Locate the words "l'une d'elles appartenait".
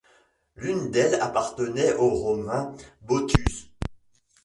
0.55-1.93